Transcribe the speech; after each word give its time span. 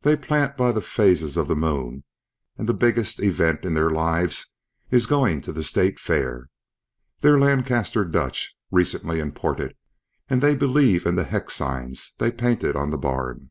They 0.00 0.16
plant 0.16 0.56
by 0.56 0.72
the 0.72 0.80
phases 0.80 1.36
of 1.36 1.46
the 1.46 1.54
moon 1.54 2.04
and 2.56 2.66
the 2.66 2.72
biggest 2.72 3.20
event 3.20 3.66
in 3.66 3.74
their 3.74 3.90
lives 3.90 4.54
is 4.90 5.04
going 5.04 5.42
to 5.42 5.52
the 5.52 5.62
state 5.62 6.00
fair. 6.00 6.48
They're 7.20 7.38
Lancaster 7.38 8.06
Dutch, 8.06 8.56
recently 8.70 9.20
imported, 9.20 9.76
and 10.26 10.40
they 10.40 10.54
believe 10.54 11.04
in 11.04 11.16
the 11.16 11.24
hex 11.24 11.52
signs 11.54 12.14
they 12.16 12.30
painted 12.30 12.76
on 12.76 12.88
the 12.88 12.96
barn." 12.96 13.50